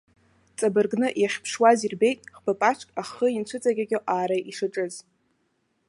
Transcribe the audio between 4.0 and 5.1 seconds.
аара ишаҿыз.